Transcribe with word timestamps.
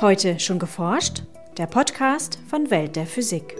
Heute 0.00 0.40
schon 0.40 0.58
geforscht? 0.58 1.24
Der 1.58 1.66
Podcast 1.66 2.38
von 2.48 2.70
Welt 2.70 2.96
der 2.96 3.04
Physik. 3.04 3.54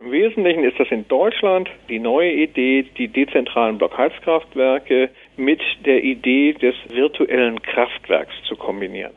Im 0.00 0.10
Wesentlichen 0.10 0.64
ist 0.64 0.80
das 0.80 0.88
in 0.90 1.06
Deutschland 1.06 1.68
die 1.88 2.00
neue 2.00 2.32
Idee, 2.32 2.84
die 2.98 3.06
dezentralen 3.06 3.78
Blockheizkraftwerke 3.78 5.10
mit 5.36 5.60
der 5.86 6.02
Idee 6.02 6.54
des 6.54 6.74
virtuellen 6.88 7.62
Kraftwerks 7.62 8.32
zu 8.48 8.56
kombinieren. 8.56 9.12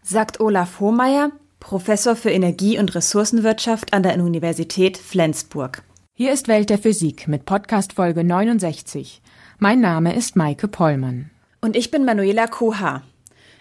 Sagt 0.00 0.40
Olaf 0.40 0.80
Hohmeier, 0.80 1.32
Professor 1.60 2.16
für 2.16 2.30
Energie- 2.30 2.78
und 2.78 2.94
Ressourcenwirtschaft 2.94 3.92
an 3.92 4.02
der 4.02 4.14
Universität 4.14 4.96
Flensburg. 4.96 5.82
Hier 6.14 6.32
ist 6.32 6.48
Welt 6.48 6.70
der 6.70 6.78
Physik 6.78 7.28
mit 7.28 7.44
Podcast 7.44 7.92
Folge 7.92 8.24
69. 8.24 9.20
Mein 9.58 9.82
Name 9.82 10.14
ist 10.14 10.36
Maike 10.36 10.68
Pollmann. 10.68 11.28
Und 11.60 11.76
ich 11.76 11.90
bin 11.90 12.06
Manuela 12.06 12.46
Koha. 12.46 13.02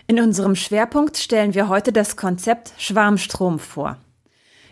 In 0.09 0.19
unserem 0.19 0.55
Schwerpunkt 0.55 1.17
stellen 1.17 1.53
wir 1.53 1.69
heute 1.69 1.93
das 1.93 2.15
Konzept 2.15 2.73
Schwarmstrom 2.79 3.59
vor. 3.59 3.99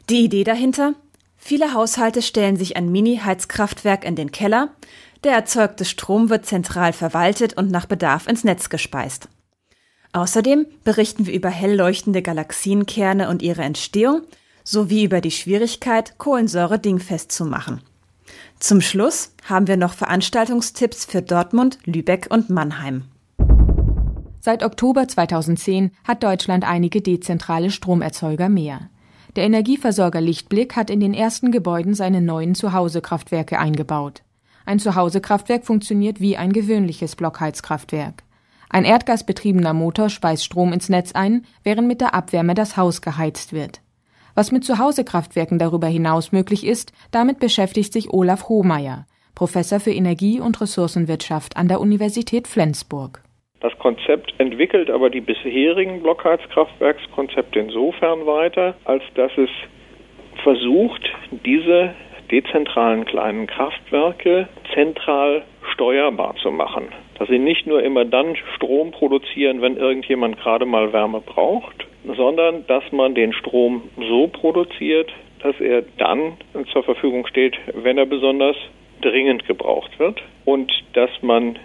Die 0.10 0.24
Idee 0.24 0.44
dahinter? 0.44 0.96
Viele 1.38 1.76
Haushalte 1.76 2.24
stellen 2.24 2.58
sich 2.58 2.76
ein 2.76 2.92
Mini-Heizkraftwerk 2.92 4.04
in 4.04 4.16
den 4.16 4.32
Keller, 4.32 4.70
der 5.24 5.34
erzeugte 5.34 5.86
Strom 5.86 6.32
wird 6.32 6.48
zentral 6.48 6.92
verwaltet 6.92 7.56
und 7.56 7.70
nach 7.70 7.86
Bedarf 7.86 8.26
ins 8.26 8.46
Netz 8.46 8.70
gespeist. 8.70 9.30
Außerdem 10.12 10.66
berichten 10.84 11.28
wir 11.28 11.36
über 11.36 11.50
hell 11.50 11.76
leuchtende 11.76 12.24
Galaxienkerne 12.24 13.30
und 13.30 13.44
ihre 13.44 13.62
Entstehung 13.62 14.24
sowie 14.64 15.04
über 15.04 15.22
die 15.22 15.30
Schwierigkeit, 15.30 16.18
Kohlensäure 16.18 16.80
dingfest 16.80 17.32
zu 17.32 17.46
machen. 17.46 17.84
Zum 18.60 18.82
Schluss 18.82 19.34
haben 19.46 19.68
wir 19.68 19.78
noch 19.78 19.94
Veranstaltungstipps 19.94 21.06
für 21.06 21.22
Dortmund, 21.22 21.78
Lübeck 21.86 22.26
und 22.32 22.50
Mannheim. 22.50 23.04
Seit 24.48 24.64
Oktober 24.64 25.10
2010 25.10 25.92
hat 26.06 26.24
Deutschland 26.24 26.66
einige 26.66 27.02
dezentrale 27.02 27.70
Stromerzeuger 27.70 28.48
mehr. 28.48 28.90
Der 29.36 29.44
Energieversorger 29.44 30.22
Lichtblick 30.22 30.78
hat 30.78 30.90
in 30.90 31.02
den 31.02 31.14
ersten 31.14 31.52
Gebäuden 31.52 31.94
seine 31.94 32.22
neuen 32.22 32.56
Zuhausekraftwerke 32.56 33.60
eingebaut. 33.60 34.24
Ein 34.66 34.80
Zuhausekraftwerk 34.80 35.66
funktioniert 35.66 36.22
wie 36.22 36.38
ein 36.38 36.54
gewöhnliches 36.54 37.18
Blockheizkraftwerk. 37.18 38.24
Ein 38.70 38.86
erdgasbetriebener 38.86 39.74
Motor 39.74 40.10
speist 40.10 40.46
Strom 40.46 40.72
ins 40.72 40.88
Netz 40.88 41.12
ein, 41.12 41.46
während 41.64 41.90
mit 41.90 42.00
der 42.00 42.14
Abwärme 42.14 42.54
das 42.54 42.78
Haus 42.78 43.02
geheizt 43.02 43.52
wird. 43.52 43.82
Was 44.34 44.54
mit 44.54 44.64
Zuhausekraftwerken 44.64 45.60
darüber 45.60 45.88
hinaus 45.88 46.32
möglich 46.32 46.66
ist, 46.66 46.94
damit 47.12 47.40
beschäftigt 47.40 47.92
sich 47.92 48.14
Olaf 48.14 48.48
Hohmeier, 48.48 49.08
Professor 49.36 49.82
für 49.82 49.92
Energie- 49.92 50.40
und 50.40 50.62
Ressourcenwirtschaft 50.62 51.58
an 51.58 51.68
der 51.68 51.82
Universität 51.82 52.48
Flensburg. 52.48 53.27
Das 53.60 53.78
Konzept 53.80 54.34
entwickelt 54.38 54.90
aber 54.90 55.10
die 55.10 55.22
bisherigen 55.22 56.04
Blockheizkraftwerkskonzepte 56.04 57.60
insofern 57.60 58.26
weiter, 58.26 58.76
als 58.86 59.04
dass 59.16 59.32
es 59.38 59.50
versucht, 60.44 61.02
diese 61.32 61.96
dezentralen 62.30 63.06
kleinen 63.06 63.48
Kraftwerke 63.48 64.48
zentral 64.74 65.44
steuerbar 65.74 66.36
zu 66.42 66.52
machen. 66.52 66.90
Dass 67.18 67.30
sie 67.30 67.40
nicht 67.40 67.66
nur 67.66 67.82
immer 67.82 68.06
dann 68.06 68.36
Strom 68.56 68.92
produzieren, 68.92 69.62
wenn 69.62 69.78
irgendjemand 69.78 70.38
gerade 70.40 70.66
mal 70.66 70.94
Wärme 70.94 71.22
braucht, 71.22 71.88
sondern 72.16 72.66
dass 72.68 72.84
man 72.92 73.16
den 73.16 73.34
Strom 73.34 73.90
so 73.98 74.28
produziert, 74.28 75.12
dass 75.42 75.60
er 75.60 75.84
dann 75.98 76.38
zur 76.72 76.84
Verfügung 76.84 77.26
steht, 77.28 77.58
wenn 77.74 77.98
er 77.98 78.06
besonders 78.06 78.56
dringend 79.02 79.48
gebraucht 79.48 79.98
wird 80.00 80.22
und 80.46 80.72
dass 80.94 81.10
man 81.22 81.58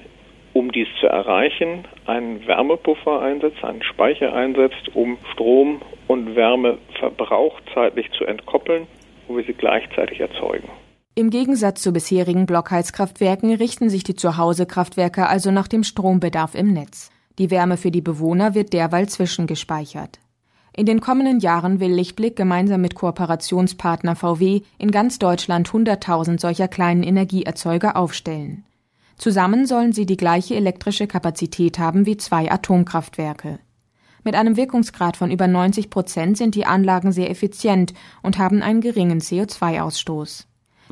um 0.53 0.71
dies 0.73 0.89
zu 1.01 1.07
erreichen, 1.07 1.85
einen 2.07 2.47
Wärmepuffer 2.47 3.21
einsetzt, 3.21 3.65
einen 3.65 3.83
Speicher 3.83 4.33
einsetzt, 4.33 4.95
um 4.95 5.19
Strom 5.33 5.81
und 6.09 6.35
Wärmeverbrauch 6.35 7.61
zeitlich 7.75 8.11
zu 8.13 8.25
entkoppeln, 8.25 8.87
wo 9.29 9.37
wir 9.37 9.45
sie 9.45 9.55
gleichzeitig 9.55 10.21
erzeugen. 10.21 10.69
Im 11.15 11.31
Gegensatz 11.31 11.83
zu 11.83 11.93
bisherigen 11.93 12.47
Blockheizkraftwerken 12.47 13.55
richten 13.55 13.91
sich 13.91 14.03
die 14.03 14.17
Zuhausekraftwerke 14.17 15.27
also 15.27 15.51
nach 15.51 15.69
dem 15.69 15.85
Strombedarf 15.85 16.55
im 16.55 16.73
Netz. 16.73 17.11
Die 17.39 17.51
Wärme 17.51 17.77
für 17.77 17.91
die 17.91 18.01
Bewohner 18.01 18.55
wird 18.55 18.73
derweil 18.73 19.09
zwischengespeichert. 19.09 20.21
In 20.75 20.87
den 20.87 21.01
kommenden 21.03 21.41
Jahren 21.41 21.81
will 21.81 21.93
Lichtblick 21.93 22.35
gemeinsam 22.35 22.81
mit 22.81 22.95
Kooperationspartner 22.95 24.17
VW 24.17 24.63
in 24.79 24.91
ganz 24.91 25.19
Deutschland 25.19 25.69
100.000 25.69 26.41
solcher 26.41 26.69
kleinen 26.69 27.03
Energieerzeuger 27.03 27.97
aufstellen. 27.97 28.65
Zusammen 29.17 29.67
sollen 29.67 29.93
sie 29.93 30.07
die 30.07 30.17
gleiche 30.17 30.55
elektrische 30.55 31.07
Kapazität 31.07 31.79
haben 31.79 32.07
wie 32.07 32.17
zwei 32.17 32.51
Atomkraftwerke. 32.51 33.59
Mit 34.25 34.35
einem 34.35 34.57
Wirkungsgrad 34.57 35.17
von 35.17 35.31
über 35.31 35.49
90 35.49 35.91
Prozent 35.91 36.37
sind 36.37 36.55
die 36.55 36.67
Anlagen 36.67 37.13
sehr 37.13 37.31
effizient 37.31 37.93
und 38.23 38.39
haben 38.39 38.63
einen 38.63 38.81
geringen 38.81 39.21
CO2-Ausstoß. 39.21 40.47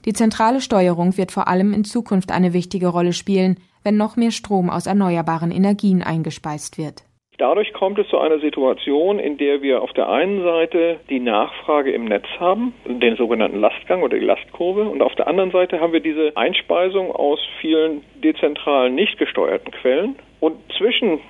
Die 0.04 0.12
zentrale 0.12 0.60
Steuerung 0.60 1.16
wird 1.16 1.30
vor 1.30 1.46
allem 1.46 1.72
in 1.72 1.84
Zukunft 1.84 2.32
eine 2.32 2.52
wichtige 2.52 2.88
Rolle 2.88 3.12
spielen, 3.12 3.56
wenn 3.82 3.96
noch 3.96 4.16
mehr 4.16 4.30
Strom 4.30 4.70
aus 4.70 4.86
erneuerbaren 4.86 5.50
Energien 5.50 6.02
eingespeist 6.02 6.78
wird. 6.78 7.04
Dadurch 7.40 7.72
kommt 7.72 7.98
es 7.98 8.06
zu 8.08 8.18
einer 8.18 8.38
Situation, 8.38 9.18
in 9.18 9.38
der 9.38 9.62
wir 9.62 9.80
auf 9.80 9.94
der 9.94 10.10
einen 10.10 10.42
Seite 10.42 11.00
die 11.08 11.20
Nachfrage 11.20 11.90
im 11.90 12.04
Netz 12.04 12.26
haben, 12.38 12.74
den 12.84 13.16
sogenannten 13.16 13.58
Lastgang 13.58 14.02
oder 14.02 14.18
die 14.18 14.26
Lastkurve, 14.26 14.82
und 14.82 15.00
auf 15.00 15.14
der 15.14 15.26
anderen 15.26 15.50
Seite 15.50 15.80
haben 15.80 15.94
wir 15.94 16.00
diese 16.00 16.36
Einspeisung 16.36 17.10
aus 17.10 17.40
vielen 17.62 18.02
dezentralen, 18.22 18.94
nicht 18.94 19.16
gesteuerten 19.16 19.72
Quellen. 19.72 20.16
Und 20.40 20.56
zwischen 20.76 21.20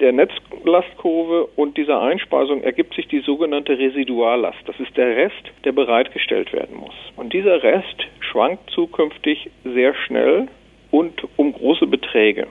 der 0.00 0.12
Netzlastkurve 0.12 1.50
und 1.54 1.76
dieser 1.76 2.00
Einspeisung 2.00 2.62
ergibt 2.62 2.94
sich 2.94 3.06
die 3.08 3.20
sogenannte 3.20 3.78
Residuallast. 3.78 4.60
Das 4.64 4.80
ist 4.80 4.96
der 4.96 5.16
Rest, 5.16 5.52
der 5.66 5.72
bereitgestellt 5.72 6.50
werden 6.54 6.78
muss. 6.78 6.94
Und 7.14 7.34
dieser 7.34 7.62
Rest 7.62 8.06
schwankt 8.20 8.70
zukünftig 8.70 9.50
sehr 9.64 9.92
schnell 9.92 10.48
und 10.90 11.28
um 11.36 11.52
große 11.52 11.86
Beträge. 11.86 12.46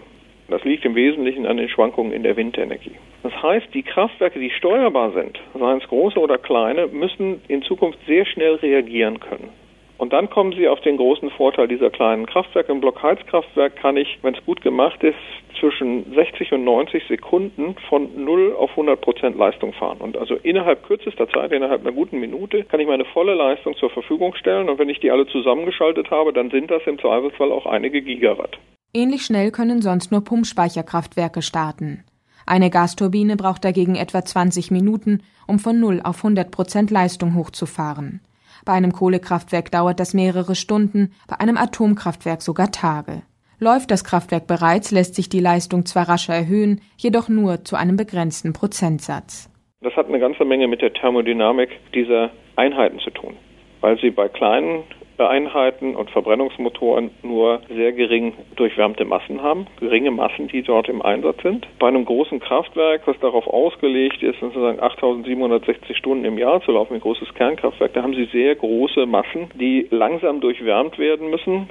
Das 0.50 0.64
liegt 0.64 0.86
im 0.86 0.96
Wesentlichen 0.96 1.46
an 1.46 1.58
den 1.58 1.68
Schwankungen 1.68 2.14
in 2.14 2.24
der 2.24 2.38
Windenergie. 2.38 2.96
Das 3.24 3.34
heißt, 3.44 3.74
die 3.74 3.84
Kraftwerke, 3.84 4.40
die 4.40 4.50
steuerbar 4.50 5.12
sind, 5.12 5.40
seien 5.54 5.80
es 5.80 5.88
große 5.88 6.20
oder 6.20 6.38
kleine, 6.38 6.88
müssen 6.88 7.42
in 7.48 7.62
Zukunft 7.64 8.00
sehr 8.08 8.26
schnell 8.26 8.56
reagieren 8.56 9.20
können. 9.20 9.50
Und 9.98 10.14
dann 10.14 10.30
kommen 10.30 10.54
Sie 10.54 10.68
auf 10.68 10.80
den 10.82 10.98
großen 10.98 11.32
Vorteil 11.32 11.68
dieser 11.68 11.90
kleinen 11.90 12.28
Kraftwerke. 12.28 12.72
Im 12.72 12.82
Blockheizkraftwerk 12.82 13.76
kann 13.78 13.98
ich, 13.98 14.20
wenn 14.22 14.36
es 14.36 14.46
gut 14.46 14.62
gemacht 14.62 15.02
ist, 15.04 15.18
zwischen 15.60 16.14
60 16.14 16.54
und 16.54 16.64
90 16.64 17.04
Sekunden 17.08 17.76
von 17.90 18.24
0 18.24 18.54
auf 18.54 18.70
100 18.72 19.02
Prozent 19.02 19.38
Leistung 19.38 19.74
fahren. 19.74 19.98
Und 20.00 20.16
also 20.16 20.36
innerhalb 20.36 20.84
kürzester 20.84 21.28
Zeit, 21.30 21.52
innerhalb 21.52 21.82
einer 21.82 21.92
guten 21.92 22.20
Minute, 22.20 22.64
kann 22.66 22.80
ich 22.80 22.88
meine 22.88 23.06
volle 23.06 23.34
Leistung 23.34 23.76
zur 23.76 23.90
Verfügung 23.90 24.36
stellen. 24.36 24.70
Und 24.70 24.78
wenn 24.78 24.90
ich 24.90 25.00
die 25.00 25.10
alle 25.10 25.26
zusammengeschaltet 25.26 26.12
habe, 26.12 26.32
dann 26.32 26.52
sind 26.52 26.70
das 26.70 26.86
im 26.86 27.00
Zweifelsfall 27.00 27.52
auch 27.52 27.66
einige 27.66 28.04
Gigawatt. 28.04 28.60
Ähnlich 28.94 29.26
schnell 29.26 29.52
können 29.52 29.82
sonst 29.82 30.12
nur 30.12 30.24
Pumpspeicherkraftwerke 30.24 31.42
starten. 31.42 32.04
Eine 32.46 32.70
Gasturbine 32.70 33.36
braucht 33.36 33.66
dagegen 33.66 33.96
etwa 33.96 34.24
20 34.24 34.72
Minuten, 34.72 35.22
um 35.48 35.60
von 35.60 35.80
0 35.80 36.02
auf 36.04 36.18
100 36.18 36.50
Prozent 36.50 36.92
Leistung 36.92 37.36
hochzufahren. 37.36 38.22
Bei 38.66 38.74
einem 38.74 38.94
Kohlekraftwerk 38.94 39.72
dauert 39.72 40.00
das 40.00 40.14
mehrere 40.14 40.56
Stunden, 40.56 41.12
bei 41.28 41.40
einem 41.40 41.58
Atomkraftwerk 41.58 42.42
sogar 42.42 42.72
Tage. 42.72 43.24
Läuft 43.60 43.92
das 43.92 44.04
Kraftwerk 44.04 44.48
bereits, 44.48 44.92
lässt 44.92 45.16
sich 45.16 45.30
die 45.30 45.40
Leistung 45.40 45.86
zwar 45.86 46.08
rascher 46.08 46.36
erhöhen, 46.36 46.82
jedoch 46.98 47.28
nur 47.28 47.66
zu 47.66 47.76
einem 47.76 47.98
begrenzten 47.98 48.54
Prozentsatz. 48.54 49.50
Das 49.82 49.96
hat 49.96 50.08
eine 50.08 50.20
ganze 50.20 50.46
Menge 50.46 50.68
mit 50.68 50.82
der 50.82 50.94
Thermodynamik 50.94 51.70
dieser 51.94 52.32
Einheiten 52.56 53.00
zu 53.00 53.10
tun, 53.10 53.36
weil 53.82 54.00
sie 54.00 54.12
bei 54.12 54.28
kleinen 54.28 54.84
Einheiten 55.26 55.96
und 55.96 56.12
Verbrennungsmotoren 56.12 57.12
nur 57.24 57.62
sehr 57.70 57.92
gering 57.94 58.34
durchwärmte 58.56 59.06
Massen 59.06 59.42
haben, 59.42 59.68
geringe 59.80 60.12
Massen, 60.12 60.48
die 60.48 60.62
dort 60.62 60.90
im 60.90 61.02
Einsatz 61.02 61.42
sind. 61.42 61.68
Bei 61.80 61.88
einem 61.88 62.06
großen 62.06 62.40
Kraftwerk, 62.40 63.02
was 63.06 63.20
darauf 63.20 63.48
ausgelegt 63.48 64.22
ist, 64.22 64.40
sozusagen 64.40 64.80
8760 64.80 65.98
Stunden 65.98 66.26
im 66.26 66.38
Jahr 66.38 66.62
zu 66.62 66.72
laufen, 66.72 66.94
ein 66.94 67.02
großes 67.02 67.34
Kernkraftwerk, 67.34 67.94
da 67.94 68.04
haben 68.04 68.14
sie 68.14 68.26
sehr 68.26 68.56
große 68.56 69.06
Massen, 69.06 69.50
die 69.56 69.88
langsam 69.90 70.42
durchwärmt 70.42 71.00
werden 71.00 71.30
müssen, 71.30 71.70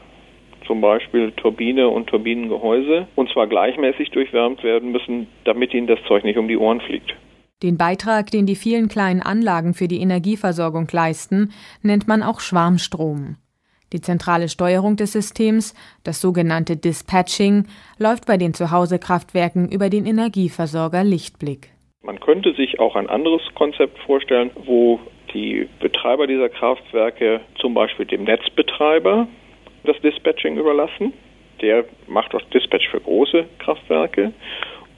zum 0.66 0.80
Beispiel 0.80 1.32
Turbine 1.32 1.88
und 1.88 2.08
Turbinengehäuse, 2.08 3.06
und 3.14 3.30
zwar 3.30 3.46
gleichmäßig 3.46 4.10
durchwärmt 4.10 4.64
werden 4.64 4.92
müssen, 4.92 5.28
damit 5.44 5.72
ihnen 5.74 5.86
das 5.86 6.02
Zeug 6.08 6.24
nicht 6.24 6.38
um 6.38 6.48
die 6.48 6.56
Ohren 6.56 6.80
fliegt. 6.80 7.14
Den 7.62 7.78
Beitrag, 7.78 8.30
den 8.30 8.44
die 8.44 8.54
vielen 8.54 8.88
kleinen 8.88 9.22
Anlagen 9.22 9.72
für 9.72 9.88
die 9.88 10.00
Energieversorgung 10.00 10.88
leisten, 10.92 11.52
nennt 11.82 12.06
man 12.06 12.22
auch 12.22 12.40
Schwarmstrom. 12.40 13.36
Die 13.94 14.02
zentrale 14.02 14.48
Steuerung 14.48 14.96
des 14.96 15.12
Systems, 15.12 15.74
das 16.04 16.20
sogenannte 16.20 16.76
Dispatching, 16.76 17.66
läuft 17.98 18.26
bei 18.26 18.36
den 18.36 18.52
Zuhausekraftwerken 18.52 19.70
über 19.70 19.88
den 19.88 20.04
Energieversorger 20.04 21.02
Lichtblick. 21.02 21.70
Man 22.02 22.20
könnte 22.20 22.52
sich 22.54 22.78
auch 22.78 22.94
ein 22.94 23.08
anderes 23.08 23.42
Konzept 23.54 23.98
vorstellen, 24.00 24.50
wo 24.66 25.00
die 25.32 25.66
Betreiber 25.80 26.26
dieser 26.26 26.50
Kraftwerke 26.50 27.40
zum 27.58 27.72
Beispiel 27.72 28.04
dem 28.04 28.24
Netzbetreiber 28.24 29.28
das 29.84 29.98
Dispatching 30.02 30.58
überlassen. 30.58 31.14
Der 31.62 31.86
macht 32.06 32.34
das 32.34 32.46
Dispatch 32.50 32.86
für 32.90 33.00
große 33.00 33.46
Kraftwerke 33.60 34.34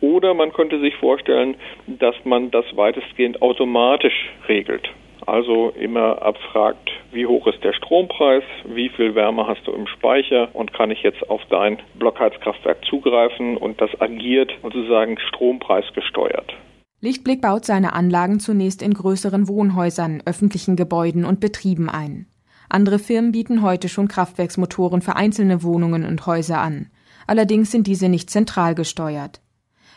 Oder 0.01 0.35
man 0.35 0.53
könnte 0.53 0.81
sich 0.81 0.95
vorstellen, 0.97 1.57
dass 1.87 2.15
man 2.25 2.51
das 2.51 2.65
weitestgehend 2.77 3.43
automatisch 3.43 4.31
regelt. 4.49 4.89
Also 5.27 5.71
immer 5.71 6.23
abfragt, 6.23 6.91
wie 7.13 7.27
hoch 7.27 7.47
ist 7.49 7.63
der 7.63 7.75
Strompreis, 7.75 8.45
wie 8.65 8.89
viel 8.89 9.15
Wärme 9.15 9.47
hast 9.47 9.67
du 9.67 9.73
im 9.73 9.87
Speicher 9.87 10.49
und 10.55 10.73
kann 10.73 10.91
ich 10.91 11.03
jetzt 11.03 11.29
auf 11.29 11.43
dein 11.51 11.79
Blockheizkraftwerk 11.99 12.85
zugreifen 12.85 13.57
und 13.57 13.81
das 13.81 13.91
agiert 14.01 14.53
sozusagen 14.63 15.19
strompreisgesteuert. 15.19 16.55
Lichtblick 17.01 17.43
baut 17.43 17.65
seine 17.65 17.93
Anlagen 17.93 18.41
zunächst 18.41 18.83
in 18.83 18.95
größeren 18.95 19.49
Wohnhäusern, 19.49 20.23
öffentlichen 20.25 20.77
Gebäuden 20.77 21.25
und 21.25 21.41
Betrieben 21.41 21.91
ein. 21.91 22.27
Andere 22.71 22.99
Firmen 22.99 23.33
bieten 23.33 23.63
heute 23.63 23.89
schon 23.89 24.09
Kraftwerksmotoren 24.09 25.01
für 25.01 25.17
einzelne 25.17 25.63
Wohnungen 25.63 26.05
und 26.05 26.27
Häuser 26.27 26.59
an. 26.59 26.91
Allerdings 27.27 27.71
sind 27.71 27.87
diese 27.87 28.09
nicht 28.09 28.31
zentral 28.31 28.75
gesteuert. 28.75 29.41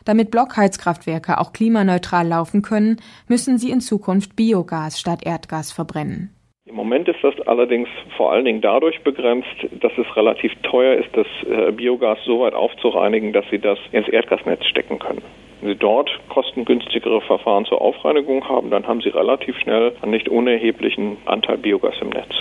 Damit 0.06 0.32
Blockheizkraftwerke 0.32 1.40
auch 1.40 1.54
klimaneutral 1.54 2.28
laufen 2.28 2.62
können, 2.62 2.98
müssen 3.28 3.58
sie 3.58 3.72
in 3.72 3.82
Zukunft 3.82 4.36
Biogas 4.36 5.00
statt 5.00 5.26
Erdgas 5.26 5.72
verbrennen. 5.72 6.36
Im 6.66 6.76
Moment 6.76 7.08
ist 7.10 7.24
das 7.24 7.34
allerdings 7.48 7.90
vor 8.16 8.32
allen 8.32 8.46
Dingen 8.46 8.62
dadurch 8.62 9.04
begrenzt, 9.04 9.48
dass 9.82 9.92
es 9.98 10.16
relativ 10.16 10.54
teuer 10.64 10.96
ist, 10.96 11.10
das 11.14 11.28
äh, 11.50 11.72
Biogas 11.72 12.20
so 12.26 12.42
weit 12.42 12.54
aufzureinigen, 12.54 13.34
dass 13.34 13.46
Sie 13.50 13.60
das 13.60 13.80
ins 13.92 14.08
Erdgasnetz 14.08 14.64
stecken 14.66 15.00
können. 15.00 15.22
Wenn 15.60 15.70
Sie 15.70 15.76
dort 15.76 16.10
kostengünstigere 16.30 17.22
Verfahren 17.22 17.66
zur 17.66 17.82
Aufreinigung 17.82 18.48
haben, 18.48 18.70
dann 18.70 18.88
haben 18.88 19.02
Sie 19.02 19.10
relativ 19.10 19.58
schnell 19.58 19.96
einen 20.02 20.12
nicht 20.12 20.30
unerheblichen 20.30 21.18
Anteil 21.26 21.58
Biogas 21.58 21.96
im 22.00 22.10
Netz. 22.10 22.32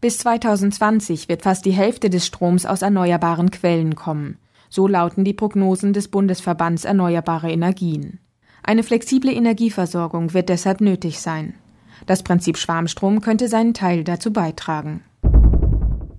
Bis 0.00 0.18
2020 0.18 1.28
wird 1.28 1.42
fast 1.42 1.64
die 1.64 1.72
Hälfte 1.72 2.10
des 2.10 2.26
Stroms 2.26 2.66
aus 2.66 2.82
erneuerbaren 2.82 3.50
Quellen 3.50 3.94
kommen. 3.94 4.38
So 4.74 4.88
lauten 4.88 5.22
die 5.22 5.34
Prognosen 5.34 5.92
des 5.92 6.08
Bundesverbands 6.08 6.86
Erneuerbare 6.86 7.52
Energien. 7.52 8.20
Eine 8.62 8.82
flexible 8.82 9.30
Energieversorgung 9.30 10.32
wird 10.32 10.48
deshalb 10.48 10.80
nötig 10.80 11.20
sein. 11.20 11.52
Das 12.06 12.22
Prinzip 12.22 12.56
Schwarmstrom 12.56 13.20
könnte 13.20 13.48
seinen 13.48 13.74
Teil 13.74 14.02
dazu 14.02 14.32
beitragen. 14.32 15.04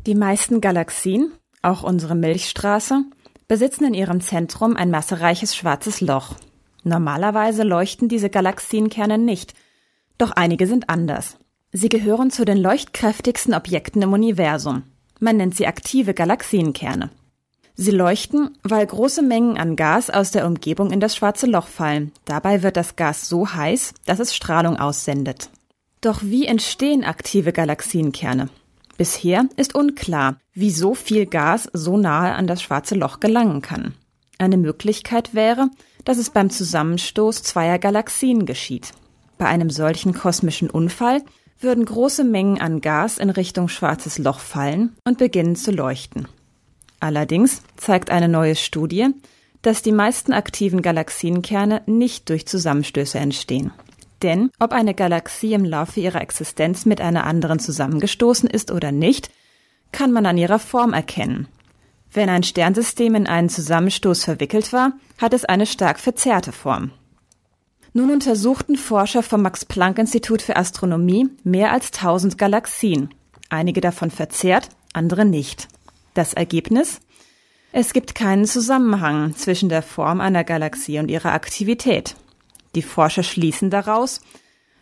Die 0.06 0.14
meisten 0.14 0.62
Galaxien, 0.62 1.32
auch 1.64 1.82
unsere 1.82 2.14
Milchstraße, 2.14 3.04
besitzen 3.48 3.86
in 3.86 3.96
ihrem 3.96 4.22
Zentrum 4.22 4.76
ein 4.76 4.92
massereiches 4.92 5.56
schwarzes 5.56 6.00
Loch. 6.00 6.36
Normalerweise 6.84 7.64
leuchten 7.64 8.08
diese 8.08 8.30
Galaxienkerne 8.30 9.18
nicht, 9.18 9.56
doch 10.20 10.30
einige 10.30 10.68
sind 10.68 10.92
anders. 10.92 11.40
Sie 11.72 11.90
gehören 11.90 12.30
zu 12.30 12.46
den 12.46 12.60
leuchtkräftigsten 12.60 13.56
Objekten 13.56 14.04
im 14.04 14.14
Universum. 14.14 14.84
Man 15.20 15.38
nennt 15.38 15.56
sie 15.56 15.66
aktive 15.66 16.14
Galaxienkerne. 16.14 17.10
Sie 17.76 17.92
leuchten, 17.92 18.58
weil 18.64 18.86
große 18.86 19.24
Mengen 19.24 19.58
an 19.58 19.76
Gas 19.76 20.10
aus 20.10 20.32
der 20.32 20.46
Umgebung 20.46 20.92
in 20.92 21.00
das 21.00 21.16
schwarze 21.16 21.48
Loch 21.48 21.68
fallen. 21.68 22.12
Dabei 22.26 22.62
wird 22.62 22.78
das 22.78 22.96
Gas 22.96 23.28
so 23.28 23.54
heiß, 23.54 23.94
dass 24.06 24.20
es 24.20 24.36
Strahlung 24.36 24.78
aussendet. 24.78 25.50
Doch 26.02 26.22
wie 26.22 26.46
entstehen 26.46 27.04
aktive 27.04 27.52
Galaxienkerne? 27.52 28.50
Bisher 28.98 29.46
ist 29.56 29.74
unklar, 29.74 30.38
wie 30.54 30.70
so 30.70 30.94
viel 30.94 31.26
Gas 31.26 31.68
so 31.74 31.98
nahe 31.98 32.36
an 32.36 32.46
das 32.46 32.62
schwarze 32.62 32.94
Loch 32.94 33.20
gelangen 33.20 33.62
kann. 33.62 33.96
Eine 34.38 34.58
Möglichkeit 34.58 35.34
wäre, 35.34 35.70
dass 36.06 36.18
es 36.18 36.30
beim 36.30 36.52
Zusammenstoß 36.52 37.42
zweier 37.42 37.80
Galaxien 37.80 38.46
geschieht. 38.46 38.92
Bei 39.40 39.48
einem 39.48 39.72
solchen 39.72 40.14
kosmischen 40.14 40.70
Unfall 40.70 41.24
würden 41.60 41.86
große 41.86 42.24
Mengen 42.24 42.62
an 42.62 42.82
Gas 42.82 43.18
in 43.18 43.32
Richtung 43.32 43.68
schwarzes 43.68 44.20
Loch 44.20 44.40
fallen 44.40 44.96
und 45.06 45.18
beginnen 45.18 45.56
zu 45.56 45.72
leuchten. 45.72 46.28
Allerdings 47.04 47.64
zeigt 47.76 48.12
eine 48.12 48.30
neue 48.30 48.56
Studie, 48.56 49.10
dass 49.62 49.82
die 49.82 49.92
meisten 49.92 50.32
aktiven 50.32 50.82
Galaxienkerne 50.82 51.82
nicht 51.86 52.30
durch 52.30 52.48
Zusammenstöße 52.48 53.20
entstehen. 53.20 53.74
Denn 54.22 54.52
ob 54.58 54.72
eine 54.72 54.94
Galaxie 54.94 55.52
im 55.52 55.66
Laufe 55.66 56.00
ihrer 56.00 56.22
Existenz 56.22 56.86
mit 56.86 57.02
einer 57.02 57.26
anderen 57.26 57.60
zusammengestoßen 57.60 58.50
ist 58.50 58.72
oder 58.72 58.94
nicht, 58.94 59.30
kann 59.92 60.14
man 60.14 60.26
an 60.26 60.38
ihrer 60.38 60.60
Form 60.60 60.94
erkennen. 60.94 61.50
Wenn 62.10 62.30
ein 62.30 62.44
Sternsystem 62.44 63.16
in 63.16 63.28
einen 63.28 63.50
Zusammenstoß 63.50 64.24
verwickelt 64.24 64.72
war, 64.72 64.94
hat 65.18 65.34
es 65.34 65.44
eine 65.44 65.66
stark 65.66 66.00
verzerrte 66.00 66.54
Form. 66.54 66.92
Nun 67.92 68.12
untersuchten 68.12 68.78
Forscher 68.78 69.24
vom 69.24 69.42
Max 69.42 69.66
Planck 69.66 70.00
Institut 70.00 70.42
für 70.42 70.56
Astronomie 70.56 71.28
mehr 71.44 71.74
als 71.74 71.92
1000 71.92 72.38
Galaxien, 72.38 73.14
einige 73.50 73.82
davon 73.82 74.10
verzerrt, 74.10 74.70
andere 74.94 75.26
nicht. 75.26 75.68
Das 76.14 76.34
Ergebnis? 76.34 77.02
Es 77.72 77.94
gibt 77.94 78.14
keinen 78.14 78.46
Zusammenhang 78.46 79.36
zwischen 79.36 79.70
der 79.70 79.82
Form 79.82 80.22
einer 80.22 80.44
Galaxie 80.44 81.00
und 81.00 81.10
ihrer 81.10 81.34
Aktivität. 81.34 82.16
Die 82.76 82.84
Forscher 82.84 83.24
schließen 83.24 83.70
daraus, 83.70 84.22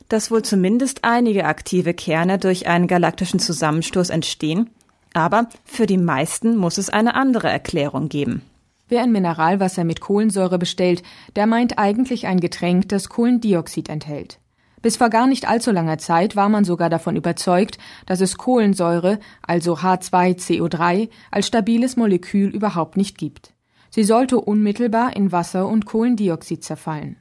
dass 0.10 0.30
wohl 0.30 0.44
zumindest 0.44 1.04
einige 1.04 1.46
aktive 1.46 1.94
Kerne 1.94 2.38
durch 2.38 2.68
einen 2.68 2.88
galaktischen 2.88 3.40
Zusammenstoß 3.40 4.10
entstehen, 4.10 4.70
aber 5.14 5.48
für 5.64 5.86
die 5.86 5.98
meisten 5.98 6.58
muss 6.58 6.78
es 6.78 6.90
eine 6.90 7.16
andere 7.16 7.50
Erklärung 7.50 8.10
geben. 8.10 8.42
Wer 8.90 9.04
ein 9.04 9.14
Mineralwasser 9.14 9.86
mit 9.86 10.02
Kohlensäure 10.02 10.60
bestellt, 10.60 11.02
der 11.38 11.48
meint 11.48 11.78
eigentlich 11.78 12.28
ein 12.28 12.42
Getränk, 12.42 12.90
das 12.90 13.08
Kohlendioxid 13.08 13.88
enthält. 13.88 14.38
Bis 14.82 14.98
vor 14.98 15.10
gar 15.10 15.28
nicht 15.28 15.48
allzu 15.48 15.72
langer 15.72 15.98
Zeit 15.98 16.36
war 16.36 16.50
man 16.50 16.64
sogar 16.64 16.90
davon 16.90 17.16
überzeugt, 17.16 17.78
dass 18.06 18.22
es 18.22 18.38
Kohlensäure, 18.38 19.20
also 19.42 19.78
H2CO3, 19.78 21.10
als 21.30 21.48
stabiles 21.48 21.98
Molekül 21.98 22.50
überhaupt 22.50 22.98
nicht 22.98 23.18
gibt. 23.18 23.54
Sie 23.90 24.04
sollte 24.04 24.40
unmittelbar 24.40 25.16
in 25.16 25.32
Wasser 25.32 25.68
und 25.68 25.86
Kohlendioxid 25.86 26.64
zerfallen. 26.64 27.18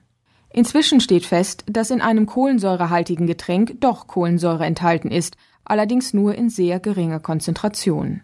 Inzwischen 0.53 1.01
steht 1.01 1.27
fest, 1.27 1.65
dass 1.69 1.91
in 1.91 2.01
einem 2.01 2.27
kohlensäurehaltigen 2.27 3.27
Getränk 3.27 3.81
doch 3.81 4.07
Kohlensäure 4.07 4.65
enthalten 4.65 5.11
ist, 5.11 5.37
allerdings 5.65 6.15
nur 6.15 6.35
in 6.35 6.49
sehr 6.49 6.81
geringer 6.81 7.21
Konzentration. 7.21 8.23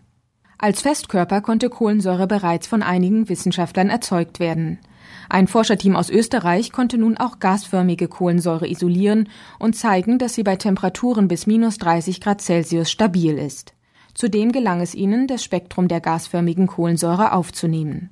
Als 0.58 0.80
Festkörper 0.80 1.42
konnte 1.42 1.68
Kohlensäure 1.68 2.26
bereits 2.26 2.66
von 2.66 2.82
einigen 2.82 3.28
Wissenschaftlern 3.28 3.90
erzeugt 3.90 4.40
werden. 4.40 4.78
Ein 5.28 5.46
Forscherteam 5.46 5.96
aus 5.96 6.10
Österreich 6.10 6.72
konnte 6.72 6.98
nun 6.98 7.16
auch 7.16 7.38
gasförmige 7.38 8.08
Kohlensäure 8.08 8.68
isolieren 8.68 9.28
und 9.58 9.74
zeigen, 9.74 10.18
dass 10.18 10.34
sie 10.34 10.42
bei 10.42 10.56
Temperaturen 10.56 11.28
bis 11.28 11.46
minus 11.46 11.78
30 11.78 12.20
Grad 12.20 12.40
Celsius 12.40 12.90
stabil 12.90 13.38
ist. 13.38 13.74
Zudem 14.14 14.52
gelang 14.52 14.80
es 14.80 14.94
ihnen, 14.94 15.26
das 15.26 15.44
Spektrum 15.44 15.88
der 15.88 16.00
gasförmigen 16.00 16.66
Kohlensäure 16.66 17.32
aufzunehmen. 17.32 18.10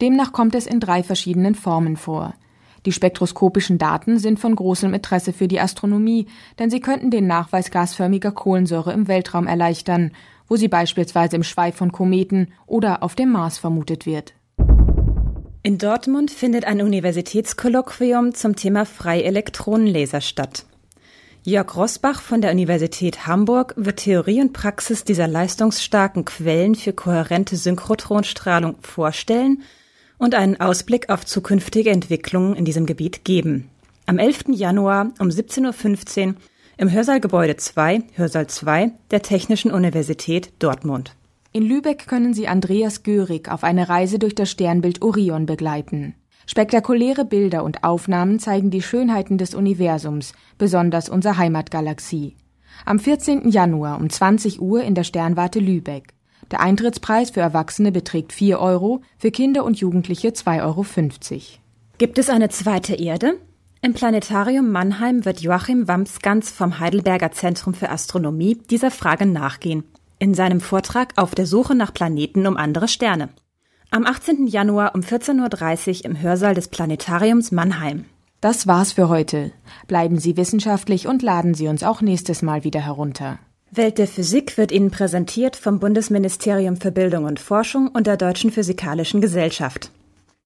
Demnach 0.00 0.32
kommt 0.32 0.54
es 0.54 0.66
in 0.66 0.80
drei 0.80 1.02
verschiedenen 1.02 1.54
Formen 1.54 1.96
vor. 1.96 2.34
Die 2.86 2.92
spektroskopischen 2.92 3.78
Daten 3.78 4.18
sind 4.18 4.40
von 4.40 4.56
großem 4.56 4.92
Interesse 4.92 5.32
für 5.32 5.46
die 5.46 5.60
Astronomie, 5.60 6.26
denn 6.58 6.70
sie 6.70 6.80
könnten 6.80 7.10
den 7.10 7.26
Nachweis 7.26 7.70
gasförmiger 7.70 8.32
Kohlensäure 8.32 8.92
im 8.92 9.06
Weltraum 9.06 9.46
erleichtern, 9.46 10.10
wo 10.48 10.56
sie 10.56 10.68
beispielsweise 10.68 11.36
im 11.36 11.44
Schweif 11.44 11.76
von 11.76 11.92
Kometen 11.92 12.52
oder 12.66 13.02
auf 13.02 13.14
dem 13.14 13.30
Mars 13.30 13.58
vermutet 13.58 14.06
wird. 14.06 14.34
In 15.64 15.78
Dortmund 15.78 16.32
findet 16.32 16.64
ein 16.64 16.82
Universitätskolloquium 16.82 18.34
zum 18.34 18.56
Thema 18.56 18.84
Freielektronenlaser 18.84 20.20
statt. 20.20 20.66
Jörg 21.44 21.76
Rosbach 21.76 22.20
von 22.20 22.40
der 22.40 22.50
Universität 22.50 23.28
Hamburg 23.28 23.72
wird 23.76 24.00
Theorie 24.00 24.40
und 24.40 24.52
Praxis 24.52 25.04
dieser 25.04 25.28
leistungsstarken 25.28 26.24
Quellen 26.24 26.74
für 26.74 26.92
kohärente 26.92 27.56
Synchrotronstrahlung 27.56 28.74
vorstellen 28.80 29.62
und 30.18 30.34
einen 30.34 30.60
Ausblick 30.60 31.10
auf 31.10 31.24
zukünftige 31.24 31.90
Entwicklungen 31.90 32.56
in 32.56 32.64
diesem 32.64 32.84
Gebiet 32.84 33.24
geben. 33.24 33.70
Am 34.06 34.18
11. 34.18 34.46
Januar 34.48 35.12
um 35.20 35.28
17.15 35.28 36.26
Uhr 36.26 36.34
im 36.76 36.90
Hörsaal 36.90 37.20
Gebäude 37.20 37.54
2, 37.54 38.02
Hörsaal 38.14 38.48
2 38.48 38.90
der 39.12 39.22
Technischen 39.22 39.70
Universität 39.70 40.52
Dortmund. 40.58 41.14
In 41.54 41.64
Lübeck 41.64 42.06
können 42.06 42.32
Sie 42.32 42.48
Andreas 42.48 43.02
Görig 43.02 43.50
auf 43.50 43.62
eine 43.62 43.90
Reise 43.90 44.18
durch 44.18 44.34
das 44.34 44.50
Sternbild 44.50 45.02
Orion 45.02 45.44
begleiten. 45.44 46.14
Spektakuläre 46.46 47.26
Bilder 47.26 47.62
und 47.62 47.84
Aufnahmen 47.84 48.38
zeigen 48.38 48.70
die 48.70 48.80
Schönheiten 48.80 49.36
des 49.36 49.54
Universums, 49.54 50.32
besonders 50.56 51.10
unserer 51.10 51.36
Heimatgalaxie. 51.36 52.36
Am 52.86 52.98
14. 52.98 53.50
Januar 53.50 54.00
um 54.00 54.08
20 54.08 54.62
Uhr 54.62 54.82
in 54.82 54.94
der 54.94 55.04
Sternwarte 55.04 55.60
Lübeck. 55.60 56.14
Der 56.50 56.60
Eintrittspreis 56.60 57.30
für 57.30 57.40
Erwachsene 57.40 57.92
beträgt 57.92 58.32
4 58.32 58.58
Euro, 58.58 59.02
für 59.18 59.30
Kinder 59.30 59.64
und 59.64 59.78
Jugendliche 59.78 60.28
2,50 60.28 60.62
Euro. 60.62 60.86
Gibt 61.98 62.16
es 62.16 62.30
eine 62.30 62.48
zweite 62.48 62.94
Erde? 62.94 63.34
Im 63.82 63.92
Planetarium 63.92 64.70
Mannheim 64.70 65.26
wird 65.26 65.40
Joachim 65.40 65.86
Wamsgans 65.86 66.50
vom 66.50 66.78
Heidelberger 66.78 67.32
Zentrum 67.32 67.74
für 67.74 67.90
Astronomie 67.90 68.54
dieser 68.54 68.90
Frage 68.90 69.26
nachgehen 69.26 69.84
in 70.22 70.34
seinem 70.34 70.60
Vortrag 70.60 71.14
Auf 71.16 71.34
der 71.34 71.46
Suche 71.46 71.74
nach 71.74 71.92
Planeten 71.92 72.46
um 72.46 72.56
andere 72.56 72.86
Sterne. 72.86 73.30
Am 73.90 74.06
18. 74.06 74.46
Januar 74.46 74.94
um 74.94 75.00
14.30 75.00 75.98
Uhr 75.98 76.04
im 76.04 76.22
Hörsaal 76.22 76.54
des 76.54 76.68
Planetariums 76.68 77.50
Mannheim. 77.50 78.04
Das 78.40 78.68
war's 78.68 78.92
für 78.92 79.08
heute. 79.08 79.50
Bleiben 79.88 80.20
Sie 80.20 80.36
wissenschaftlich 80.36 81.08
und 81.08 81.22
laden 81.22 81.54
Sie 81.54 81.66
uns 81.66 81.82
auch 81.82 82.02
nächstes 82.02 82.40
Mal 82.40 82.62
wieder 82.62 82.78
herunter. 82.78 83.40
Welt 83.72 83.98
der 83.98 84.06
Physik 84.06 84.56
wird 84.58 84.70
Ihnen 84.70 84.92
präsentiert 84.92 85.56
vom 85.56 85.80
Bundesministerium 85.80 86.76
für 86.76 86.92
Bildung 86.92 87.24
und 87.24 87.40
Forschung 87.40 87.88
und 87.88 88.06
der 88.06 88.16
Deutschen 88.16 88.52
Physikalischen 88.52 89.20
Gesellschaft. 89.20 89.90